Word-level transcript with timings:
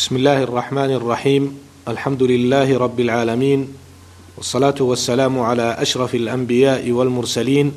بسم 0.00 0.16
الله 0.16 0.42
الرحمن 0.48 0.90
الرحيم. 0.96 1.42
الحمد 1.88 2.22
لله 2.22 2.78
رب 2.78 3.00
العالمين 3.00 3.68
والصلاة 4.36 4.74
والسلام 4.80 5.40
على 5.40 5.76
أشرف 5.76 6.14
الأنبياء 6.14 6.90
والمرسلين 6.90 7.72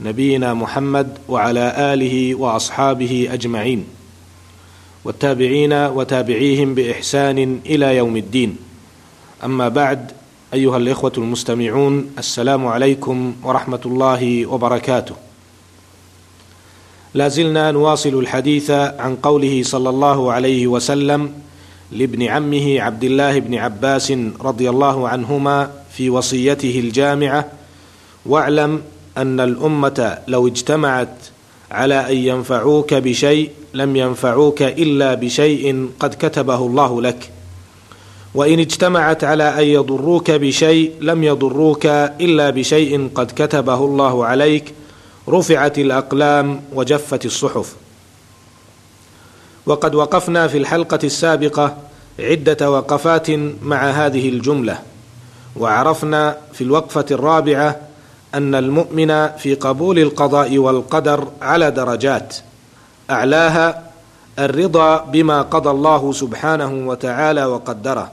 نبينا 0.00 0.54
محمد 0.54 1.18
وعلى 1.28 1.64
آله 1.96 2.34
وأصحابه 2.34 3.28
أجمعين 3.32 3.84
والتابعين 5.04 5.72
وتابعيهم 5.72 6.74
بإحسان 6.74 7.60
إلى 7.66 7.96
يوم 7.96 8.16
الدين. 8.16 8.56
أما 9.44 9.68
بعد 9.68 10.12
أيها 10.54 10.76
الإخوة 10.76 11.12
المستمعون 11.18 12.12
السلام 12.18 12.66
عليكم 12.66 13.34
ورحمة 13.42 13.80
الله 13.86 14.46
وبركاته. 14.46 15.16
لا 17.14 17.28
زلنا 17.28 17.72
نواصل 17.72 18.14
الحديث 18.20 18.70
عن 19.00 19.16
قوله 19.16 19.62
صلى 19.62 19.88
الله 19.88 20.32
عليه 20.32 20.66
وسلم 20.66 21.32
لابن 21.92 22.22
عمه 22.22 22.80
عبد 22.80 23.04
الله 23.04 23.38
بن 23.38 23.54
عباس 23.54 24.12
رضي 24.40 24.70
الله 24.70 25.08
عنهما 25.08 25.70
في 25.92 26.10
وصيته 26.10 26.80
الجامعة 26.80 27.46
واعلم 28.26 28.82
أن 29.16 29.40
الأمة 29.40 30.18
لو 30.28 30.46
اجتمعت 30.46 31.14
على 31.70 32.10
أن 32.12 32.16
ينفعوك 32.16 32.94
بشيء 32.94 33.50
لم 33.74 33.96
ينفعوك 33.96 34.62
إلا 34.62 35.14
بشيء 35.14 35.88
قد 36.00 36.14
كتبه 36.14 36.56
الله 36.56 37.02
لك. 37.02 37.30
وإن 38.34 38.58
اجتمعت 38.58 39.24
على 39.24 39.62
أن 39.62 39.64
يضروك 39.64 40.30
بشيء 40.30 40.92
لم 41.00 41.24
يضروك 41.24 41.86
إلا 42.20 42.50
بشيء 42.50 43.08
قد 43.14 43.32
كتبه 43.36 43.84
الله 43.84 44.26
عليك 44.26 44.72
رفعت 45.28 45.78
الأقلام 45.78 46.60
وجفت 46.74 47.26
الصحف. 47.26 47.74
وقد 49.66 49.94
وقفنا 49.94 50.48
في 50.48 50.58
الحلقة 50.58 50.98
السابقة 51.04 51.76
عدة 52.18 52.70
وقفات 52.70 53.30
مع 53.62 53.90
هذه 53.90 54.28
الجملة 54.28 54.78
وعرفنا 55.56 56.36
في 56.52 56.64
الوقفة 56.64 57.06
الرابعة 57.10 57.76
أن 58.34 58.54
المؤمن 58.54 59.28
في 59.28 59.54
قبول 59.54 59.98
القضاء 59.98 60.58
والقدر 60.58 61.28
على 61.42 61.70
درجات 61.70 62.36
أعلاها 63.10 63.82
الرضا 64.38 64.98
بما 65.04 65.42
قضى 65.42 65.70
الله 65.70 66.12
سبحانه 66.12 66.88
وتعالى 66.88 67.44
وقدره 67.44 68.10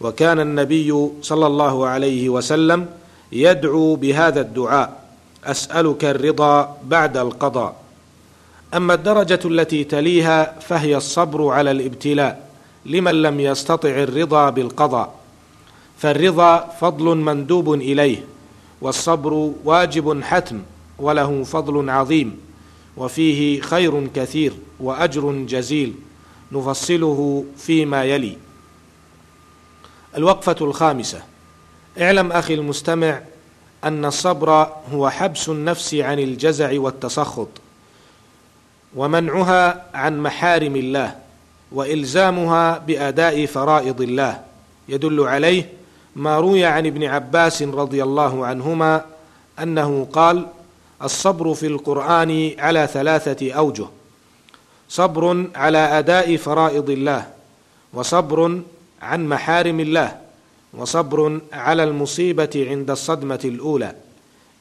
وكان 0.00 0.40
النبي 0.40 1.10
صلى 1.22 1.46
الله 1.46 1.86
عليه 1.86 2.28
وسلم 2.28 2.86
يدعو 3.32 3.94
بهذا 3.96 4.40
الدعاء 4.40 4.92
أسألك 5.44 6.04
الرضا 6.04 6.76
بعد 6.84 7.16
القضاء. 7.16 7.74
أما 8.74 8.94
الدرجة 8.94 9.40
التي 9.44 9.84
تليها 9.84 10.58
فهي 10.60 10.96
الصبر 10.96 11.48
على 11.48 11.70
الابتلاء 11.70 12.50
لمن 12.86 13.22
لم 13.22 13.40
يستطع 13.40 13.88
الرضا 13.88 14.50
بالقضاء. 14.50 15.14
فالرضا 15.98 16.74
فضل 16.80 17.16
مندوب 17.16 17.74
إليه 17.74 18.24
والصبر 18.80 19.52
واجب 19.64 20.22
حتم 20.22 20.62
وله 20.98 21.44
فضل 21.44 21.90
عظيم 21.90 22.40
وفيه 22.96 23.60
خير 23.60 24.06
كثير 24.14 24.52
وأجر 24.80 25.32
جزيل 25.32 25.94
نفصله 26.52 27.44
فيما 27.56 28.04
يلي. 28.04 28.36
الوقفة 30.16 30.56
الخامسة. 30.60 31.22
اعلم 32.00 32.32
أخي 32.32 32.54
المستمع 32.54 33.20
أن 33.84 34.04
الصبر 34.04 34.72
هو 34.92 35.10
حبس 35.10 35.48
النفس 35.48 35.94
عن 35.94 36.18
الجزع 36.18 36.80
والتسخط. 36.80 37.48
ومنعها 38.96 39.84
عن 39.94 40.18
محارم 40.18 40.76
الله 40.76 41.16
وإلزامها 41.72 42.78
بأداء 42.78 43.46
فرائض 43.46 44.00
الله. 44.00 44.40
يدل 44.88 45.20
عليه 45.20 45.68
ما 46.16 46.38
روي 46.38 46.64
عن 46.64 46.86
ابن 46.86 47.04
عباس 47.04 47.62
رضي 47.62 48.02
الله 48.02 48.46
عنهما 48.46 49.04
أنه 49.62 50.08
قال 50.12 50.46
الصبر 51.02 51.54
في 51.54 51.66
القرآن 51.66 52.50
على 52.58 52.88
ثلاثة 52.92 53.52
أوجه 53.52 53.86
صبر 54.88 55.46
على 55.54 55.78
أداء 55.78 56.36
فرائض 56.36 56.90
الله 56.90 57.26
وصبر 57.92 58.60
عن 59.02 59.28
محارم 59.28 59.80
الله 59.80 60.16
وصبر 60.74 61.40
على 61.52 61.84
المصيبة 61.84 62.66
عند 62.70 62.90
الصدمة 62.90 63.40
الأولى. 63.44 63.94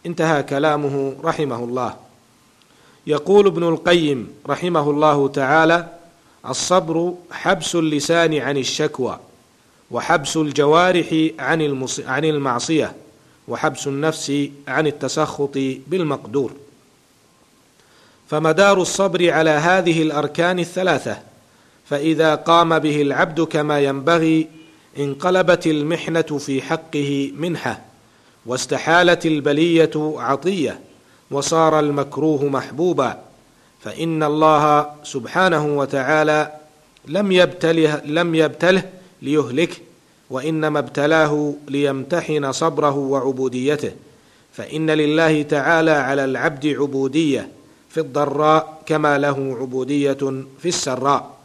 انتهى 0.06 0.44
كلامه 0.44 1.14
رحمه 1.24 1.64
الله. 1.64 2.09
يقول 3.10 3.48
ابن 3.48 3.64
القيم 3.64 4.28
رحمه 4.48 4.90
الله 4.90 5.28
تعالى 5.28 5.88
الصبر 6.50 7.14
حبس 7.32 7.76
اللسان 7.76 8.36
عن 8.36 8.58
الشكوى 8.58 9.20
وحبس 9.92 10.38
الجوارح 10.38 11.30
عن 11.40 11.88
عن 12.06 12.26
المعصية 12.26 12.96
وحبس 13.48 13.88
النفس 13.88 14.50
عن 14.68 14.88
التسخط 14.88 15.58
بالمقدور. 15.88 16.52
فمدار 18.30 18.82
الصبر 18.82 19.32
على 19.32 19.50
هذه 19.50 20.02
الأركان 20.02 20.60
الثلاثة؟ 20.60 21.20
فإذا 21.90 22.36
قام 22.36 22.80
به 22.80 23.02
العبد 23.02 23.42
كما 23.42 23.80
ينبغي 23.80 24.48
انقلبت 25.00 25.68
المحنة 25.68 26.22
في 26.22 26.62
حقه 26.62 27.32
منحة 27.36 27.82
واستحالت 28.46 29.26
البلية 29.26 29.92
عطية. 29.96 30.89
وصار 31.32 31.80
المكروه 31.80 32.46
محبوبا 32.46 33.18
فإن 33.82 34.24
الله 34.24 34.90
سبحانه 35.04 35.78
وتعالى 35.78 36.52
لم 37.08 37.32
يبتله 37.32 38.02
لم 38.06 38.36
يبتله 38.36 38.84
ليهلكه 39.22 39.78
وإنما 40.30 40.80
ابتلاه 40.80 41.54
ليمتحن 41.68 42.52
صبره 42.52 42.96
وعبوديته 42.98 43.92
فإن 44.54 44.92
لله 44.92 45.42
تعالى 45.42 45.92
على 45.92 46.26
العبد 46.26 46.68
عبودية 46.68 47.50
في 47.90 48.00
الضراء 48.00 48.82
كما 48.86 49.18
له 49.18 49.58
عبودية 49.60 50.18
في 50.60 50.66
السراء. 50.66 51.36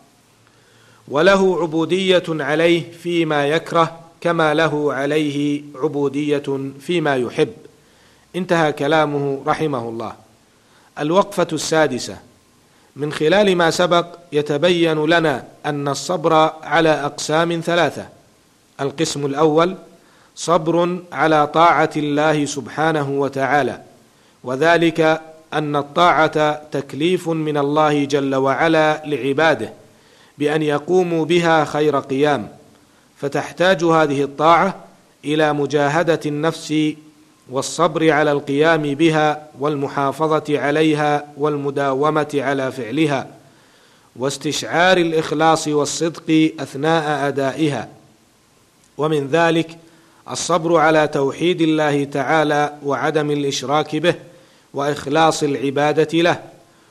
وله 1.09 1.63
عبودية 1.63 2.23
عليه 2.29 2.93
فيما 2.93 3.47
يكره 3.47 3.99
كما 4.21 4.55
له 4.55 4.93
عليه 4.93 5.63
عبودية 5.75 6.71
فيما 6.81 7.17
يحب. 7.17 7.53
انتهى 8.37 8.73
كلامه 8.73 9.43
رحمه 9.47 9.89
الله. 9.89 10.13
الوقفة 10.99 11.49
السادسة. 11.53 12.17
من 12.97 13.13
خلال 13.13 13.57
ما 13.57 13.71
سبق 13.71 14.07
يتبين 14.33 15.05
لنا 15.05 15.45
أن 15.67 15.89
الصبر 15.89 16.35
على 16.63 16.89
أقسام 16.89 17.61
ثلاثة. 17.61 18.09
القسم 18.81 19.27
الأول 19.27 19.77
صبر 20.37 20.99
على 21.13 21.47
طاعة 21.47 21.91
الله 21.97 22.45
سبحانه 22.45 23.11
وتعالى 23.11 23.81
وذلك 24.45 25.21
أن 25.53 25.77
الطاعة 25.77 26.63
تكليف 26.71 27.29
من 27.29 27.59
الله 27.59 28.05
جل 28.05 28.35
وعلا 28.35 29.03
لعباده 29.07 29.73
بأن 30.39 30.63
يقوموا 30.63 31.25
بها 31.25 31.65
خير 31.65 31.99
قيام 31.99 32.49
فتحتاج 33.17 33.85
هذه 33.85 34.23
الطاعة 34.23 34.75
إلى 35.25 35.53
مجاهدة 35.53 36.21
النفس 36.27 36.75
والصبر 37.51 38.11
على 38.11 38.33
القيام 38.33 38.83
بها 38.83 39.47
والمحافظة 39.61 40.59
عليها 40.59 41.27
والمداومة 41.37 42.29
على 42.35 42.73
فعلها 42.73 43.27
واستشعار 44.17 44.97
الإخلاص 44.97 45.69
والصدق 45.69 46.53
أثناء 46.61 47.29
أدائها. 47.29 47.89
ومن 48.99 49.29
ذلك 49.29 49.79
الصبر 50.31 50.77
على 50.77 51.09
توحيد 51.09 51.61
الله 51.61 52.05
تعالى 52.05 52.75
وعدم 52.85 53.31
الإشراك 53.31 53.97
به 53.97 54.15
وإخلاص 54.75 55.43
العبادة 55.43 56.19
له 56.23 56.43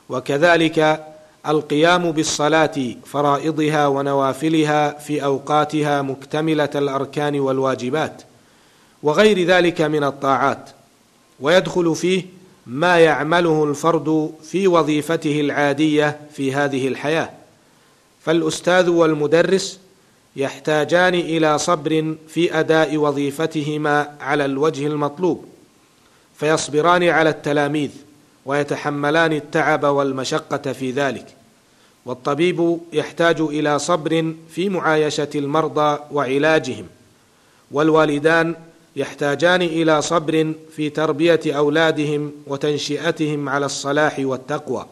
وكذلك 0.08 1.04
القيام 1.48 2.10
بالصلاة 2.10 2.94
فرائضها 3.04 3.86
ونوافلها 3.86 4.98
في 4.98 5.24
أوقاتها 5.24 6.02
مكتملة 6.02 6.70
الأركان 6.74 7.40
والواجبات. 7.40 8.22
وغير 9.04 9.46
ذلك 9.46 9.80
من 9.80 10.04
الطاعات 10.04 10.70
ويدخل 11.40 11.94
فيه 11.94 12.24
ما 12.66 12.98
يعمله 12.98 13.64
الفرد 13.64 14.32
في 14.42 14.68
وظيفته 14.68 15.40
العادية 15.40 16.20
في 16.32 16.54
هذه 16.54 16.88
الحياة. 16.88 17.30
فالأستاذ 18.24 18.88
والمدرس 18.88 19.80
يحتاجان 20.36 21.14
إلى 21.14 21.58
صبر 21.58 22.14
في 22.28 22.58
أداء 22.60 22.96
وظيفتهما 22.96 24.16
على 24.20 24.44
الوجه 24.44 24.86
المطلوب 24.86 25.44
فيصبران 26.36 27.08
على 27.08 27.30
التلاميذ 27.30 27.90
ويتحملان 28.46 29.32
التعب 29.32 29.84
والمشقة 29.84 30.72
في 30.72 30.90
ذلك. 30.90 31.26
والطبيب 32.06 32.78
يحتاج 32.92 33.40
إلى 33.40 33.78
صبر 33.78 34.34
في 34.50 34.68
معايشة 34.68 35.30
المرضى 35.34 35.98
وعلاجهم 36.12 36.86
والوالدان 37.70 38.54
يحتاجان 38.96 39.62
إلى 39.62 40.02
صبر 40.02 40.52
في 40.76 40.90
تربية 40.90 41.40
أولادهم 41.46 42.32
وتنشئتهم 42.46 43.48
على 43.48 43.66
الصلاح 43.66 44.16
والتقوى. 44.18 44.86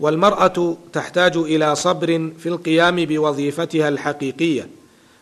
والمرأة 0.00 0.76
تحتاج 0.92 1.36
إلى 1.36 1.76
صبر 1.76 2.30
في 2.38 2.48
القيام 2.48 3.04
بوظيفتها 3.04 3.88
الحقيقية 3.88 4.68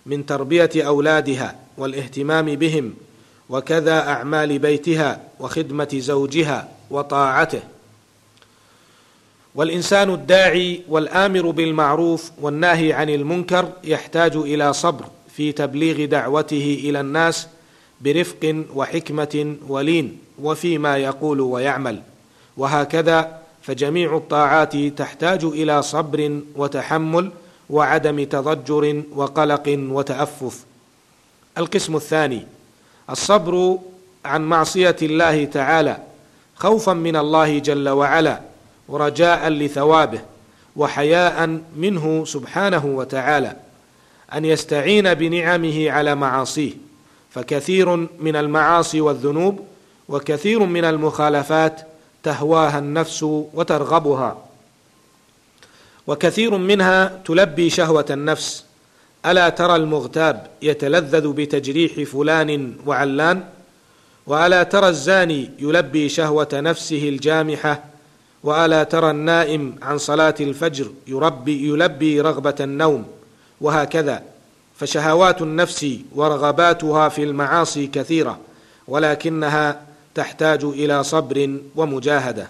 من 0.06 0.26
تربية 0.26 0.70
أولادها 0.76 1.56
والاهتمام 1.78 2.46
بهم 2.54 2.94
وكذا 3.50 4.08
أعمال 4.08 4.58
بيتها 4.58 5.20
وخدمة 5.40 5.88
زوجها 5.94 6.68
وطاعته. 6.90 7.62
والإنسان 9.54 10.10
الداعي 10.14 10.82
والآمر 10.88 11.50
بالمعروف 11.50 12.30
والناهي 12.40 12.92
عن 12.92 13.10
المنكر 13.10 13.72
يحتاج 13.84 14.36
إلى 14.36 14.72
صبر 14.72 15.04
في 15.38 15.52
تبليغ 15.52 16.04
دعوته 16.04 16.80
إلى 16.84 17.00
الناس 17.00 17.46
برفق 18.00 18.64
وحكمة 18.74 19.56
ولين 19.68 20.18
وفيما 20.42 20.96
يقول 20.96 21.40
ويعمل. 21.40 22.02
وهكذا 22.56 23.38
فجميع 23.62 24.16
الطاعات 24.16 24.76
تحتاج 24.76 25.44
إلى 25.44 25.82
صبر 25.82 26.40
وتحمل 26.56 27.30
وعدم 27.70 28.24
تضجر 28.24 29.02
وقلق 29.14 29.78
وتأفف. 29.78 30.64
القسم 31.58 31.96
الثاني 31.96 32.46
الصبر 33.10 33.78
عن 34.24 34.42
معصية 34.42 34.96
الله 35.02 35.44
تعالى 35.44 35.96
خوفا 36.56 36.92
من 36.92 37.16
الله 37.16 37.58
جل 37.58 37.88
وعلا 37.88 38.40
ورجاء 38.88 39.48
لثوابه 39.48 40.20
وحياء 40.76 41.60
منه 41.76 42.24
سبحانه 42.24 42.86
وتعالى. 42.86 43.67
أن 44.34 44.44
يستعين 44.44 45.14
بنعمه 45.14 45.90
على 45.90 46.14
معاصيه 46.14 46.72
فكثير 47.30 47.96
من 47.96 48.36
المعاصي 48.36 49.00
والذنوب 49.00 49.60
وكثير 50.08 50.58
من 50.64 50.84
المخالفات 50.84 51.80
تهواها 52.22 52.78
النفس 52.78 53.22
وترغبها. 53.22 54.38
وكثير 56.06 56.56
منها 56.58 57.20
تلبي 57.24 57.70
شهوة 57.70 58.06
النفس 58.10 58.64
ألا 59.26 59.48
ترى 59.48 59.76
المغتاب 59.76 60.46
يتلذذ 60.62 61.32
بتجريح 61.32 62.08
فلان 62.10 62.74
وعلان؟ 62.86 63.44
وألا 64.26 64.62
ترى 64.62 64.88
الزاني 64.88 65.50
يلبي 65.58 66.08
شهوة 66.08 66.48
نفسه 66.52 67.08
الجامحة؟ 67.08 67.84
وألا 68.42 68.84
ترى 68.84 69.10
النائم 69.10 69.76
عن 69.82 69.98
صلاة 69.98 70.34
الفجر 70.40 70.90
يربي 71.06 71.68
يلبي 71.68 72.20
رغبة 72.20 72.54
النوم؟ 72.60 73.17
وهكذا. 73.60 74.22
فشهوات 74.76 75.42
النفس 75.42 75.86
ورغباتها 76.14 77.08
في 77.08 77.22
المعاصي 77.22 77.86
كثيرة 77.86 78.38
ولكنها 78.88 79.80
تحتاج 80.14 80.64
إلى 80.64 81.04
صبر 81.04 81.58
ومجاهدة. 81.76 82.48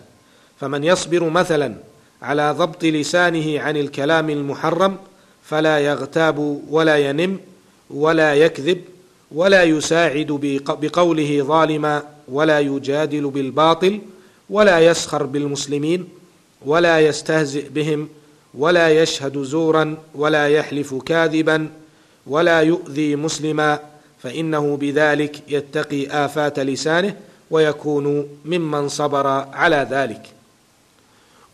فمن 0.61 0.85
يصبر 0.85 1.29
مثلا 1.29 1.75
على 2.23 2.53
ضبط 2.53 2.85
لسانه 2.85 3.61
عن 3.61 3.77
الكلام 3.77 4.31
المحرم 4.31 4.97
فلا 5.45 5.79
يغتاب 5.79 6.39
ولا 6.71 6.97
ينم 6.97 7.39
ولا 7.91 8.35
يكذب 8.35 8.81
ولا 9.33 9.63
يساعد 9.63 10.57
بقوله 10.81 11.43
ظالما 11.43 12.03
ولا 12.29 12.61
يجادل 12.61 13.31
بالباطل 13.31 14.01
ولا 14.51 14.81
يسخر 14.81 15.23
بالمسلمين 15.23 16.09
ولا 16.67 17.01
يستهزئ 17.01 17.69
بهم 17.69 18.09
ولا 18.55 18.89
يشهد 18.89 19.43
زورا 19.43 19.97
ولا 20.15 20.49
يحلف 20.49 20.95
كاذبا 20.95 21.69
ولا 22.27 22.61
يؤذي 22.61 23.17
مسلما 23.17 23.81
فإنه 24.23 24.77
بذلك 24.77 25.43
يتقي 25.49 26.07
آفات 26.07 26.59
لسانه 26.59 27.15
ويكون 27.51 28.29
ممن 28.45 28.89
صبر 28.89 29.27
على 29.53 29.87
ذلك. 29.91 30.23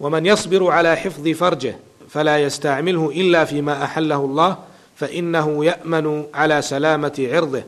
ومن 0.00 0.26
يصبر 0.26 0.70
على 0.70 0.96
حفظ 0.96 1.28
فرجه 1.28 1.76
فلا 2.10 2.38
يستعمله 2.38 3.10
إلا 3.10 3.44
فيما 3.44 3.84
أحله 3.84 4.16
الله 4.16 4.56
فإنه 4.96 5.64
يأمن 5.64 6.24
على 6.34 6.62
سلامة 6.62 7.28
عرضه 7.32 7.62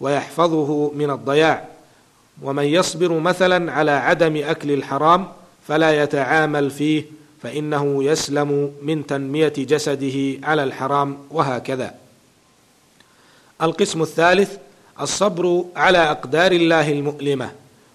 ويحفظه 0.00 0.92
من 0.94 1.10
الضياع. 1.10 1.64
ومن 2.42 2.64
يصبر 2.64 3.18
مثلا 3.18 3.72
على 3.72 3.90
عدم 3.90 4.36
أكل 4.36 4.70
الحرام 4.70 5.28
فلا 5.68 6.02
يتعامل 6.02 6.70
فيه 6.70 7.04
فإنه 7.42 8.04
يسلم 8.04 8.72
من 8.82 9.06
تنمية 9.06 9.52
جسده 9.58 10.46
على 10.46 10.64
الحرام 10.64 11.18
وهكذا. 11.30 11.94
القسم 13.62 14.02
الثالث 14.02 14.56
الصبر 15.00 15.64
على 15.76 15.98
أقدار 15.98 16.52
الله 16.52 16.92
المؤلمة 16.92 17.50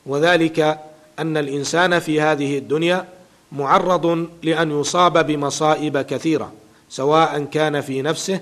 وذلك 0.05 0.79
أن 1.19 1.37
الإنسان 1.37 1.99
في 1.99 2.21
هذه 2.21 2.57
الدنيا 2.57 3.05
معرض 3.51 4.27
لأن 4.43 4.79
يصاب 4.79 5.27
بمصائب 5.27 5.97
كثيرة 5.97 6.53
سواء 6.89 7.43
كان 7.43 7.81
في 7.81 8.01
نفسه 8.01 8.39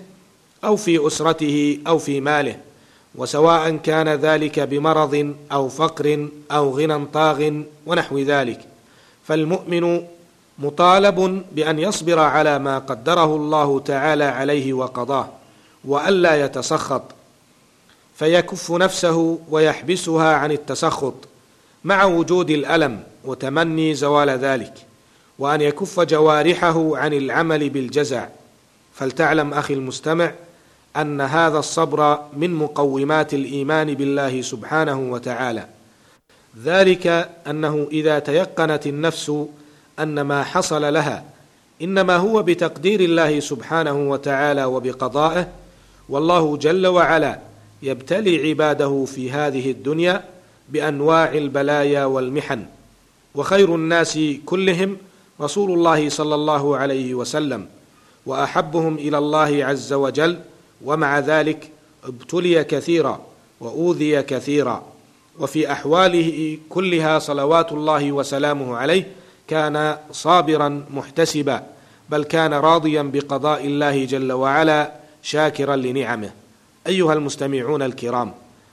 أو 0.64 0.76
في 0.76 1.08
أسرته 1.08 1.80
أو 1.88 1.98
في 1.98 2.22
ماله 2.22 2.58
وسواء 3.16 3.76
كان 3.76 4.10
ذلك 4.10 4.60
بمرض 4.60 5.36
أو 5.52 5.70
فقر 5.70 6.30
أو 6.52 6.80
غنى 6.80 7.06
طاغ 7.06 7.52
ونحو 7.86 8.20
ذلك. 8.20 8.60
فالمؤمن 9.24 10.04
مطالب 10.60 11.44
بأن 11.52 11.80
يصبر 11.80 12.20
على 12.20 12.60
ما 12.60 12.80
قدره 12.80 13.36
الله 13.36 13.80
تعالى 13.80 14.24
عليه 14.24 14.74
وقضاه 14.74 15.30
وألا 15.86 16.46
يتسخط. 16.46 17.02
فيكف 18.16 18.72
نفسه 18.72 19.40
ويحبسها 19.50 20.36
عن 20.36 20.52
التسخط 20.52 21.14
مع 21.84 22.04
وجود 22.04 22.50
الألم 22.50 23.04
وتمني 23.26 23.94
زوال 23.94 24.30
ذلك 24.30 24.74
وأن 25.40 25.62
يكف 25.62 26.00
جوارحه 26.00 26.98
عن 26.98 27.14
العمل 27.14 27.70
بالجزع. 27.70 28.28
فلتعلم 28.94 29.54
أخي 29.54 29.74
المستمع 29.74 30.32
أن 30.98 31.22
هذا 31.22 31.60
الصبر 31.60 32.20
من 32.34 32.54
مقومات 32.54 33.34
الإيمان 33.34 33.94
بالله 33.94 34.42
سبحانه 34.42 35.00
وتعالى. 35.00 35.68
ذلك 36.64 37.30
أنه 37.48 37.88
إذا 37.92 38.20
تيقنت 38.20 38.88
النفس 38.88 39.32
أن 40.00 40.22
ما 40.22 40.44
حصل 40.44 40.94
لها 40.94 41.24
إنما 41.82 42.16
هو 42.18 42.44
بتقدير 42.44 43.00
الله 43.00 43.40
سبحانه 43.40 44.10
وتعالى 44.10 44.66
وبقضائه 44.66 45.48
والله 46.10 46.58
جل 46.58 46.88
وعلا 46.88 47.40
يبتلي 47.84 48.50
عباده 48.50 49.06
في 49.06 49.32
هذه 49.32 49.72
الدنيا 49.72 50.24
بأنواع 50.70 51.34
البلايا 51.34 52.06
والمحن 52.06 52.66
وخير 53.36 53.76
الناس 53.76 54.20
كلهم 54.46 54.98
رسول 55.42 55.72
الله 55.72 56.10
صلى 56.10 56.36
الله 56.36 56.78
عليه 56.78 57.14
وسلم 57.16 57.66
وأحبهم 58.26 58.96
إلى 58.96 59.18
الله 59.18 59.66
عز 59.66 59.94
وجل 59.94 60.40
ومع 60.86 61.20
ذلك 61.20 61.70
ابتلي 62.04 62.64
كثيرا 62.64 63.22
وأوذي 63.60 64.22
كثيرا 64.24 64.84
وفي 65.40 65.72
أحواله 65.72 66.58
كلها 66.70 67.20
صلوات 67.20 67.72
الله 67.72 68.12
وسلامه 68.12 68.78
عليه 68.78 69.08
كان 69.48 69.98
صابرا 70.12 70.86
محتسبا 70.94 71.64
بل 72.10 72.24
كان 72.24 72.54
راضيا 72.54 73.02
بقضاء 73.02 73.66
الله 73.66 74.06
جل 74.06 74.32
وعلا 74.32 74.92
شاكرا 75.24 75.76
لنعمه. 75.76 76.32
أيها 76.88 77.14
المستمعون 77.14 77.82
الكرام 77.82 78.32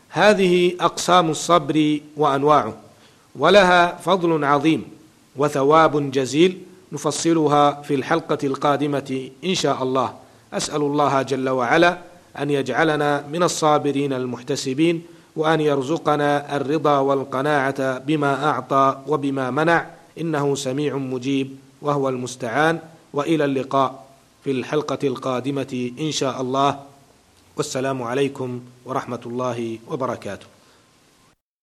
هذه 0.09 0.73
أقسام 0.81 1.31
الصبر 1.31 2.00
وأنواعه 2.17 2.75
ولها 3.37 3.97
فضل 3.97 4.45
عظيم 4.45 4.85
وثواب 5.37 6.11
جزيل 6.11 6.59
نفصلها 6.93 7.83
في 7.83 7.95
الحلقة 7.95 8.38
القادمة 8.45 9.31
إن 9.45 9.55
شاء 9.55 9.83
الله. 9.83 10.14
أسأل 10.52 10.83
الله 10.83 11.23
جل 11.23 11.49
وعلا 11.49 11.99
أن 12.38 12.50
يجعلنا 12.50 13.25
من 13.33 13.43
الصابرين 13.43 14.12
المحتسبين 14.12 15.02
وأن 15.37 15.61
يرزقنا 15.61 16.57
الرضا 16.57 16.99
والقناعة 16.99 17.99
بما 17.99 18.45
أعطى 18.50 18.99
وبما 19.07 19.50
منع 19.50 19.87
إنه 20.21 20.54
سميع 20.54 20.97
مجيب 20.97 21.57
وهو 21.83 22.09
المستعان 22.09 22.81
وإلى 23.12 23.45
اللقاء 23.45 24.07
في 24.45 24.50
الحلقة 24.50 24.99
القادمة 25.04 25.90
إن 26.00 26.12
شاء 26.12 26.40
الله. 26.40 26.81
والسلام 27.57 28.02
عليكم 28.02 28.61
ورحمة 28.85 29.21
الله 29.26 29.78
وبركاته. 29.88 30.51